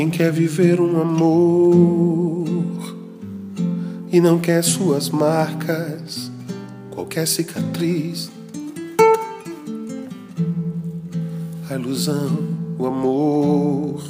[0.00, 2.46] Quem quer viver um amor
[4.10, 6.32] e não quer suas marcas,
[6.90, 8.30] qualquer cicatriz,
[11.68, 14.02] a ilusão, o amor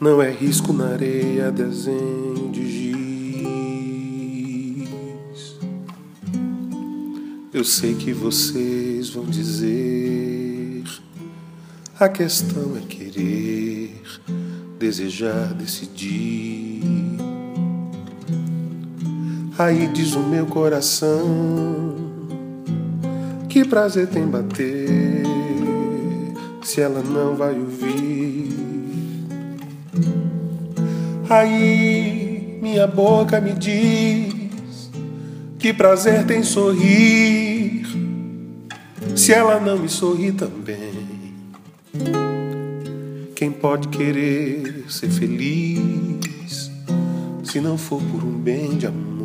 [0.00, 2.68] não é risco na areia, desenho de
[4.82, 4.90] giz.
[7.54, 10.50] Eu sei que vocês vão dizer.
[12.00, 13.79] A questão é querer,
[14.78, 16.82] desejar, decidir.
[19.58, 21.94] Aí diz o meu coração:
[23.48, 25.22] Que prazer tem bater
[26.62, 28.48] se ela não vai ouvir.
[31.28, 34.90] Aí minha boca me diz:
[35.58, 37.86] Que prazer tem sorrir
[39.14, 41.10] se ela não me sorri também.
[43.40, 46.70] Quem pode querer ser feliz
[47.42, 49.19] se não for por um bem de amor?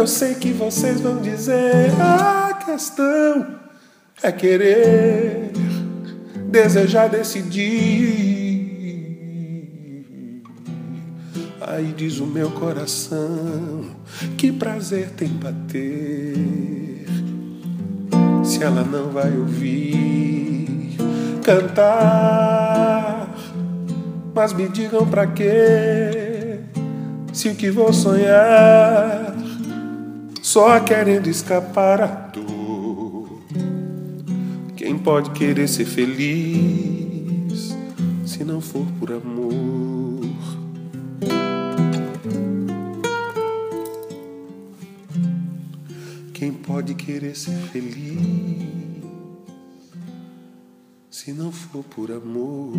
[0.00, 3.46] Eu sei que vocês vão dizer: a questão
[4.22, 5.52] é querer,
[6.46, 8.40] desejar, decidir.
[11.60, 13.90] Aí diz o meu coração:
[14.38, 17.04] que prazer tem bater
[18.42, 20.96] se ela não vai ouvir
[21.44, 23.28] cantar.
[24.34, 26.60] Mas me digam pra quê?
[27.34, 29.36] Se o que vou sonhar
[30.50, 33.40] só querendo escapar à dor.
[34.74, 37.72] Quem pode querer ser feliz
[38.26, 40.24] se não for por amor?
[46.34, 48.18] Quem pode querer ser feliz
[51.08, 52.72] se não for por amor?